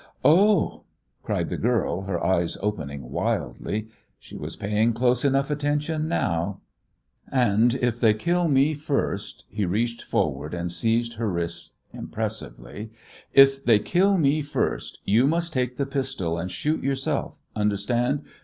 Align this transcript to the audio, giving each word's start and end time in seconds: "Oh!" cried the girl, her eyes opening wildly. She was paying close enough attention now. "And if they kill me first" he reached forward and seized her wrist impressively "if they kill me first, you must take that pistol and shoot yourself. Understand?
"Oh!" 0.25 0.85
cried 1.21 1.49
the 1.49 1.57
girl, 1.57 2.01
her 2.05 2.25
eyes 2.25 2.57
opening 2.59 3.11
wildly. 3.11 3.87
She 4.17 4.35
was 4.35 4.55
paying 4.55 4.93
close 4.93 5.23
enough 5.23 5.51
attention 5.51 6.07
now. 6.07 6.61
"And 7.31 7.75
if 7.75 7.99
they 7.99 8.15
kill 8.15 8.47
me 8.47 8.73
first" 8.73 9.45
he 9.47 9.63
reached 9.63 10.01
forward 10.01 10.55
and 10.55 10.71
seized 10.71 11.17
her 11.17 11.29
wrist 11.29 11.73
impressively 11.93 12.89
"if 13.31 13.63
they 13.63 13.77
kill 13.77 14.17
me 14.17 14.41
first, 14.41 14.97
you 15.05 15.27
must 15.27 15.53
take 15.53 15.77
that 15.77 15.91
pistol 15.91 16.35
and 16.39 16.51
shoot 16.51 16.81
yourself. 16.83 17.37
Understand? 17.55 18.23